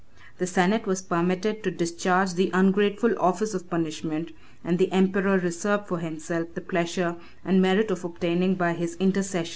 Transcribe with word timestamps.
The 0.39 0.47
senate 0.47 0.87
was 0.87 1.03
permitted 1.03 1.61
to 1.61 1.69
discharge 1.69 2.33
the 2.33 2.49
ungrateful 2.55 3.13
office 3.19 3.53
of 3.53 3.69
punishment, 3.69 4.31
and 4.63 4.79
the 4.79 4.91
emperor 4.91 5.37
reserved 5.37 5.87
for 5.87 5.99
himself 5.99 6.55
the 6.55 6.61
pleasure 6.61 7.17
and 7.45 7.61
merit 7.61 7.91
of 7.91 8.03
obtaining 8.03 8.55
by 8.55 8.73
his 8.73 8.95
intercession 8.95 9.05
a 9.05 9.05
general 9.05 9.11
act 9.11 9.17
of 9.27 9.31
indemnity. 9.33 9.49